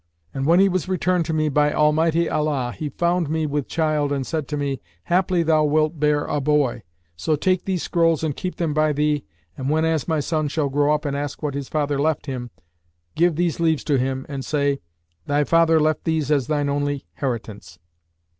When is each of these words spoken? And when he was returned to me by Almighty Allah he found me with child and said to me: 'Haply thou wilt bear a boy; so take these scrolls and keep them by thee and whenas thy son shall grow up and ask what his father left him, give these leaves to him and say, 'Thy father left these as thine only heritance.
And 0.33 0.47
when 0.47 0.59
he 0.59 0.67
was 0.67 0.87
returned 0.89 1.25
to 1.25 1.31
me 1.33 1.47
by 1.47 1.71
Almighty 1.71 2.27
Allah 2.27 2.73
he 2.75 2.89
found 2.89 3.29
me 3.29 3.45
with 3.45 3.67
child 3.67 4.11
and 4.11 4.25
said 4.25 4.47
to 4.47 4.57
me: 4.57 4.81
'Haply 5.03 5.43
thou 5.43 5.63
wilt 5.63 5.99
bear 5.99 6.25
a 6.25 6.41
boy; 6.41 6.81
so 7.15 7.35
take 7.35 7.65
these 7.65 7.83
scrolls 7.83 8.23
and 8.23 8.35
keep 8.35 8.55
them 8.55 8.73
by 8.73 8.93
thee 8.93 9.23
and 9.55 9.69
whenas 9.69 10.05
thy 10.05 10.19
son 10.19 10.47
shall 10.47 10.69
grow 10.69 10.91
up 10.95 11.05
and 11.05 11.15
ask 11.15 11.43
what 11.43 11.53
his 11.53 11.69
father 11.69 11.99
left 11.99 12.25
him, 12.25 12.49
give 13.13 13.35
these 13.35 13.59
leaves 13.59 13.83
to 13.83 13.99
him 13.99 14.25
and 14.27 14.43
say, 14.43 14.81
'Thy 15.27 15.43
father 15.43 15.79
left 15.79 16.03
these 16.03 16.31
as 16.31 16.47
thine 16.47 16.67
only 16.67 17.05
heritance. 17.17 17.77